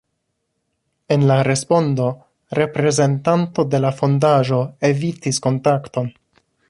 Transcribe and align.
En 1.15 1.25
la 1.31 1.35
respondo 1.47 2.07
reprezentanto 2.61 3.67
de 3.75 3.83
la 3.85 3.93
fondaĵo 4.01 4.63
evitis 4.91 5.43
kontakton. 5.49 6.11